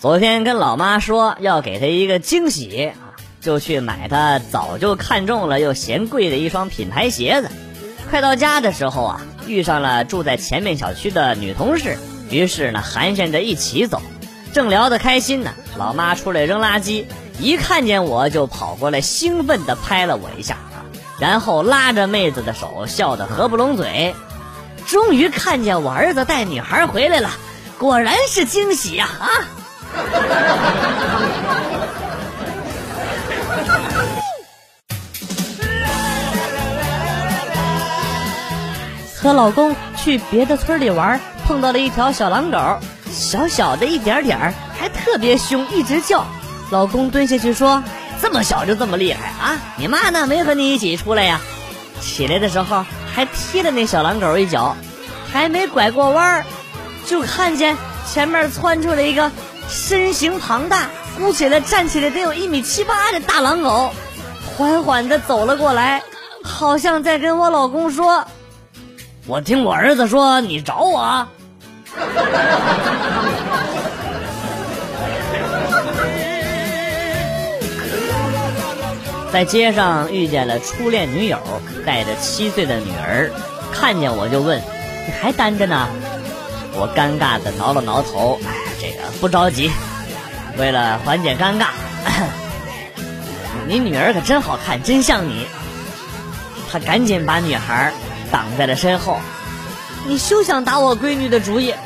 [0.00, 7.50] 昨天跟老妈说要给她一个惊喜啊，就去买她早就看中了又嫌贵的一双品牌鞋子。
[8.08, 11.98] 快到家的时候啊，遇上了住在前面小区的女同事，
[12.30, 14.00] 于是呢寒暄着一起走。
[14.54, 17.04] 正聊得开心呢，老妈出来扔垃圾，
[17.38, 20.80] 一看见我就跑过来，兴奋地拍了我一下啊，
[21.18, 24.14] 然后拉着妹子的手，笑得合不拢嘴。
[24.86, 27.28] 终于看见我儿子带女孩回来了，
[27.78, 29.06] 果然是惊喜呀！
[29.20, 29.28] 啊！
[39.22, 42.58] 和老公去别的村里玩，碰到了一条小狼狗，
[43.10, 46.24] 小小的一点点儿，还特别凶，一直叫。
[46.70, 47.82] 老公蹲下去说
[48.22, 49.58] ：“这么小就这么厉害啊？
[49.76, 50.26] 你妈呢？
[50.26, 51.38] 没和你一起出来呀？”
[52.00, 54.74] 起来的时候还踢了那小狼狗一脚，
[55.30, 56.46] 还没拐过弯儿，
[57.04, 57.76] 就看见
[58.10, 59.30] 前面窜出来一个
[59.70, 63.92] 身形庞大、估起来站起来得有一米七八的大狼狗，
[64.56, 66.02] 缓缓地走了过来，
[66.42, 68.24] 好像在跟我老公说。
[69.26, 71.26] 我听我儿子说你找我，
[79.32, 81.38] 在街上遇见了初恋女友，
[81.86, 83.30] 带着七岁的女儿，
[83.72, 84.60] 看见我就问
[85.06, 85.88] ：“你还单着呢？”
[86.74, 88.48] 我尴尬的挠了挠头，哎，
[88.80, 89.70] 这个不着急，
[90.56, 91.66] 为了缓解尴尬，
[93.68, 95.46] 你女儿可真好看，真像你。
[96.72, 97.92] 他赶紧把女孩。
[98.32, 99.18] 挡在了身后，
[100.06, 101.74] 你休想打我闺女的主意！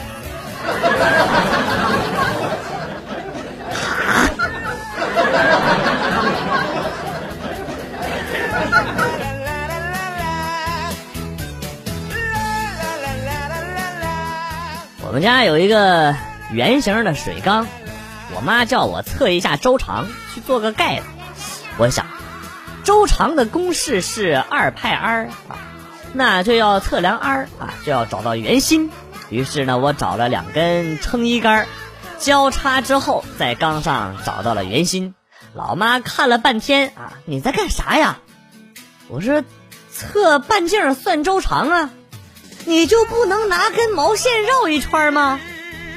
[15.00, 16.14] 我们家有一个
[16.54, 17.66] 圆形的水缸，
[18.32, 21.02] 我妈叫我测一下周长，去做个盖子。
[21.78, 22.06] 我想，
[22.84, 25.58] 周长的公式是二派 r 啊。
[26.12, 28.92] 那就要测量 r 啊，就要找到圆心。
[29.30, 31.66] 于是呢，我找了两根撑衣杆，
[32.20, 35.16] 交叉之后在缸上找到了圆心。
[35.54, 38.18] 老妈看了半天啊，你在干啥呀？
[39.08, 39.42] 我说
[39.90, 41.90] 测半径算周长啊，
[42.64, 45.40] 你就不能拿根毛线绕一圈吗？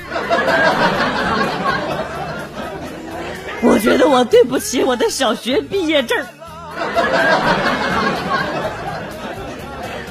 [3.61, 6.25] 我觉得我对不起我的小学毕业证。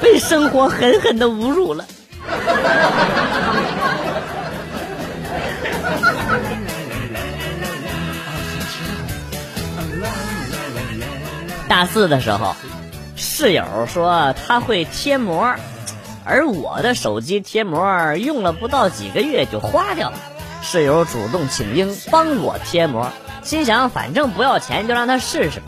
[0.01, 1.85] 被生活狠狠的侮辱了。
[11.67, 12.55] 大四的时候，
[13.15, 15.55] 室友说他会贴膜，
[16.27, 20.17] 而我的手机贴膜用了不到几个月就花掉了。
[20.61, 23.11] 室友主动请缨帮我贴膜，
[23.43, 25.61] 心想反正不要钱，就让他试试。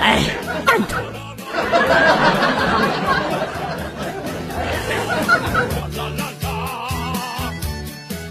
[0.00, 0.22] 哎，
[0.64, 1.04] 蛋疼！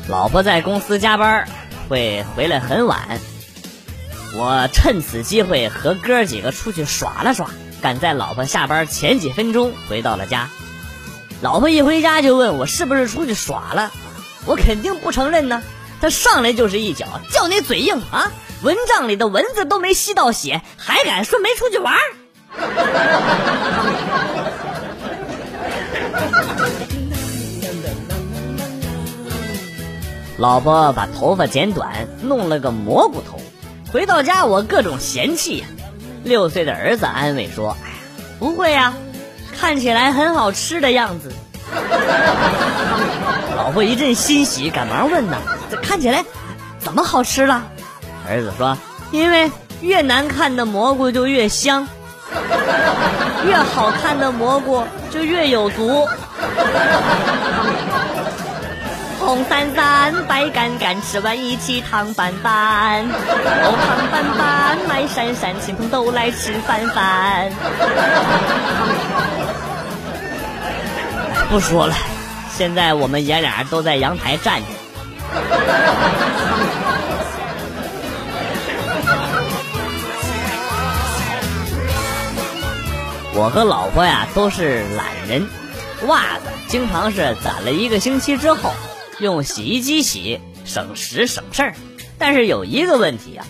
[0.08, 1.48] 老婆在公司加班，
[1.88, 3.20] 会回来很晚。
[4.36, 7.50] 我趁此机会和哥几个出去耍了耍，
[7.82, 10.50] 赶在老婆下班前几分钟回到了家。
[11.42, 13.92] 老婆一回家就问我是不是出去耍了，
[14.46, 15.64] 我肯定不承认呢。
[16.02, 18.32] 他上来就是一脚，叫你嘴硬啊！
[18.62, 21.96] 蚊帐里的蚊子都没吸到血，还敢说没出去玩？
[30.38, 33.40] 老婆把头发剪短，弄了个蘑菇头。
[33.92, 35.66] 回到家，我各种嫌弃呀。
[36.24, 37.96] 六岁的儿子安慰说：“哎呀，
[38.40, 38.94] 不会呀，
[39.58, 41.32] 看起来很好吃的样子。
[43.56, 45.38] 老婆一阵欣喜，赶忙问呐
[45.72, 46.26] ：“这看起来
[46.80, 47.64] 怎么好吃了？”
[48.28, 48.78] 儿子说
[49.12, 49.50] ：“因为
[49.82, 51.88] 越难看的蘑菇就越香，
[53.46, 56.06] 越好看的蘑菇就越有毒。”
[59.26, 63.04] 红伞伞，白杆杆，吃完一起躺板板。
[63.04, 67.50] 哦，躺板板，麦闪闪，亲朋都来吃饭饭。
[71.50, 71.96] 不说了，
[72.56, 74.68] 现在我们爷俩都在阳台站着。
[83.34, 85.48] 我和老婆呀都是懒人，
[86.06, 88.72] 袜子经常是攒了一个星期之后。
[89.20, 91.76] 用洗衣机洗省时省事儿，
[92.18, 93.48] 但是有一个问题啊，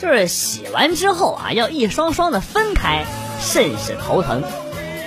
[0.00, 3.04] 就是洗完之后啊要一双双的分开，
[3.40, 4.44] 甚是头疼。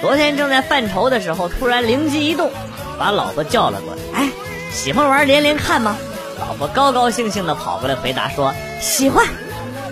[0.01, 2.51] 昨天正在犯愁的时候，突然灵机一动，
[2.99, 4.01] 把老婆叫了过来。
[4.13, 4.29] 哎，
[4.73, 5.95] 喜欢玩连连看吗？
[6.39, 9.25] 老婆高高兴兴的跑过来回答说喜欢。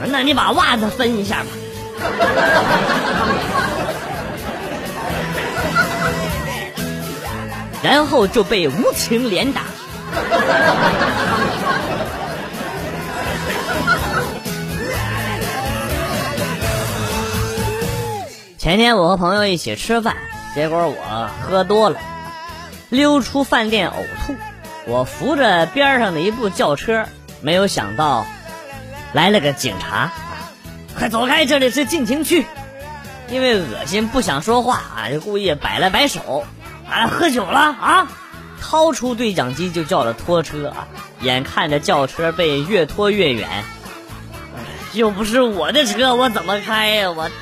[0.08, 1.48] 那你把袜子分一下吧。
[7.82, 9.64] 然后就被无情连打。
[18.58, 20.16] 前天我和朋友一起吃饭，
[20.56, 22.00] 结果我喝多了，
[22.90, 23.94] 溜出饭店呕
[24.26, 24.36] 吐。
[24.88, 27.06] 我扶着边上的一部轿车，
[27.42, 28.26] 没有想到
[29.14, 30.12] 来了个警察，
[30.98, 32.46] 快走开，这里是禁情区。
[33.30, 36.46] 因为恶心不想说话啊，就故意摆了摆手，
[36.90, 38.08] 啊，喝酒了啊。
[38.68, 40.88] 掏出对讲机就叫了拖车啊！
[41.22, 43.64] 眼看着轿车被越拖越远，
[44.94, 47.12] 又不是我的车，我怎么开呀？
[47.12, 47.30] 我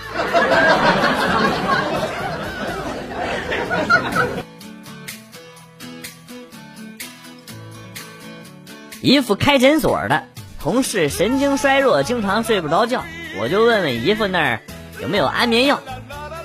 [9.02, 10.26] 姨父开诊所的，
[10.62, 13.02] 同事神经衰弱，经常睡不着觉，
[13.40, 14.60] 我就问问姨父那儿
[15.02, 15.80] 有没有安眠药。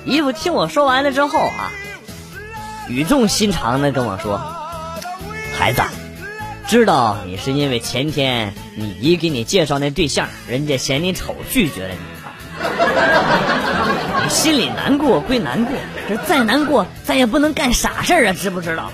[0.05, 1.69] 姨父听我说完了之后啊，
[2.87, 4.55] 语重心长的跟我说。
[5.59, 5.81] 孩子，
[6.69, 11.99] 知道你是因为前天你姨给你介绍那对象，人家嫌你丑拒绝了你。
[14.23, 15.75] 你心里难过归难过，
[16.07, 18.89] 这再难过咱也不能干傻事啊，知不知道？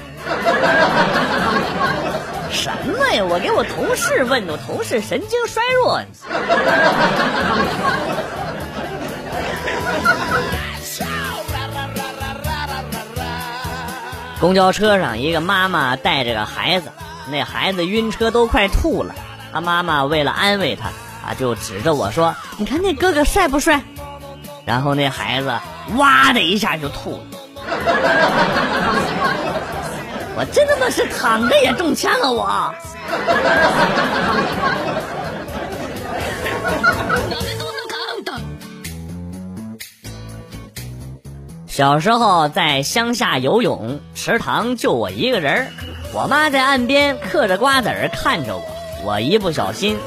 [2.49, 3.23] 什么呀？
[3.23, 6.01] 我给我同事问的，我同事神经衰弱。
[14.39, 16.91] 公交车上，一个妈妈带着个孩子，
[17.29, 19.15] 那孩子晕车都快吐了。
[19.53, 20.89] 他妈妈为了安慰他，
[21.25, 23.81] 啊，就指着我说：“你看那哥哥帅不帅？”
[24.65, 25.53] 然后那孩子
[25.95, 27.19] 哇的一下就吐了。
[30.37, 32.29] 我真他妈是躺着也中枪啊！
[32.29, 32.75] 我。
[41.75, 45.73] 小时候在乡下游泳，池塘就我一个人。
[46.13, 48.63] 我妈在岸边嗑着瓜子儿看着我，
[49.03, 49.97] 我一不小心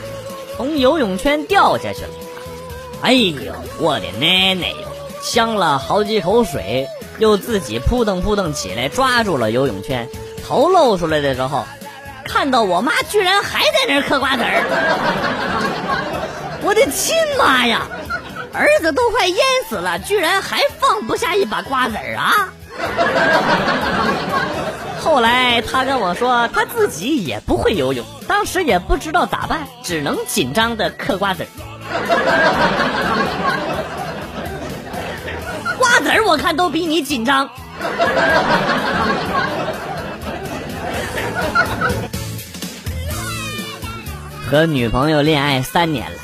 [0.57, 2.09] 从游泳圈掉下去了。
[3.03, 4.89] 哎呦，我的奶奶哟！
[5.23, 10.09] 呛了好几口水，又自己扑腾扑腾起来抓住了游泳圈。
[10.47, 11.67] 头露出来的时候，
[12.25, 14.65] 看到我妈居然还在那儿嗑瓜子儿。
[16.63, 17.87] 我的亲妈呀！
[18.59, 19.39] 儿子都快淹
[19.69, 22.49] 死了，居然还放不下一把瓜子儿啊！
[25.01, 31.49] 后来他跟我说，他自己也不会游泳，当时也不知道咋办，只能紧张的嗑瓜子儿。
[35.79, 37.49] 瓜子儿我看都比你紧张。
[44.51, 46.19] 和女朋友恋爱三年了。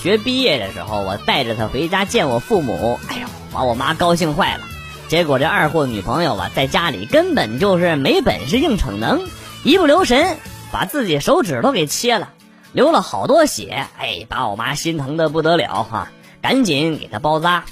[0.00, 4.60] 学毕业的时候，我带着他回家见我父母，哎呦，把我妈高兴坏了。
[5.08, 9.22] 结果这二货女朋友啊，在家里根本就是没本事硬逞能，
[9.64, 10.36] 一不留神
[10.70, 12.30] 把自己手指头给切了，
[12.72, 16.08] 流了好多血，哎，把我妈心疼的不得了哈，
[16.42, 17.64] 赶紧给他包扎。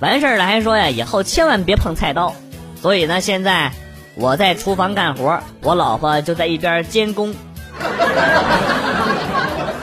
[0.00, 2.34] 完事儿了还说呀，以后千万别碰菜刀。
[2.80, 3.72] 所以呢，现在
[4.14, 7.34] 我在厨房干活，我老婆就在一边监工。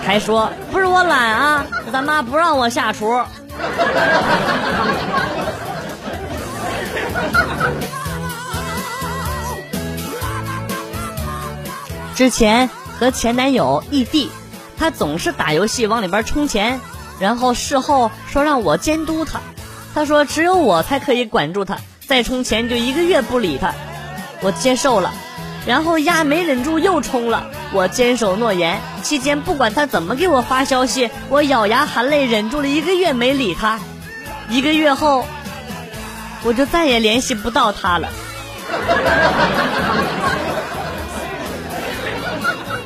[0.03, 1.66] 还说不是我懒啊，
[1.97, 3.19] 他妈不让我下厨。
[12.13, 14.29] 之前和前男友异地，
[14.77, 16.79] 他总是打游戏往里边充钱，
[17.19, 19.39] 然后事后说让我监督他。
[19.95, 23.73] 他说只有我才可以管住他，再充钱就一个月不理他。
[24.41, 25.11] 我接受了。
[25.65, 28.79] 然后鸭没忍住又充了，我坚守诺言。
[29.03, 33.79] 期间不管他怎么给我发消息，我咬牙含泪忍住了一个月没理他。
[34.49, 35.25] 一个月后，
[36.43, 38.09] 我就再也联系不到他了。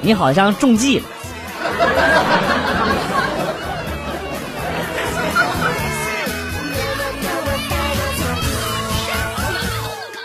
[0.02, 1.06] 你好像中计了。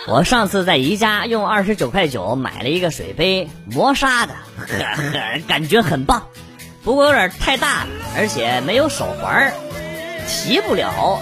[0.09, 6.27] 我上次在宜家用二十九块九买了一个水杯，磨砂的，呵呵感觉很棒，
[6.81, 9.51] 不过有点太大了，而且没有手环，
[10.25, 11.19] 提不了啊。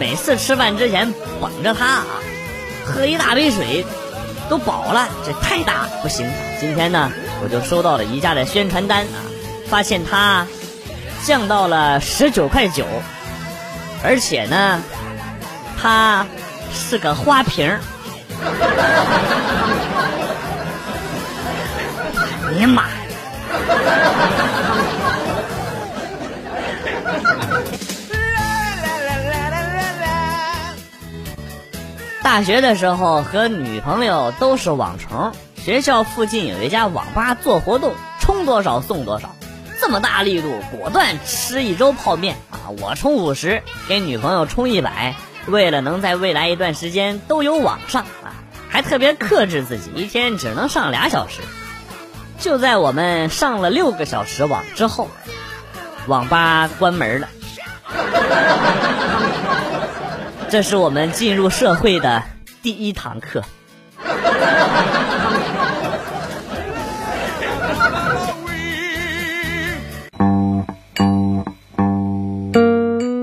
[0.00, 2.06] 每次吃饭之前捧着它啊，
[2.84, 3.86] 喝一大杯水，
[4.50, 6.28] 都饱了，这太大，不行。
[6.58, 7.12] 今天呢，
[7.44, 9.22] 我就收到了宜家的宣传单啊，
[9.68, 10.48] 发现它
[11.22, 12.84] 降到了十九块九，
[14.02, 14.82] 而且呢，
[15.80, 16.26] 它。
[16.72, 17.80] 是个花瓶儿，
[22.48, 22.84] 哎呀妈！
[32.22, 39.34] 大学的时候和女朋友都是网虫，学校附近有一家网吧做活动，充多少送多少，
[39.80, 42.68] 这么大力度，果断吃一周泡面啊！
[42.80, 45.14] 我充五十，给女朋友充一百。
[45.48, 48.36] 为了能在未来一段时间都有网上啊，
[48.68, 51.40] 还特别克制自己，一天只能上俩小时。
[52.38, 55.08] 就在我们上了六个小时网之后，
[56.06, 57.28] 网吧关门了。
[60.50, 62.22] 这是我们进入社会的
[62.62, 63.42] 第一堂课。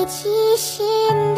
[0.00, 1.37] 一起醒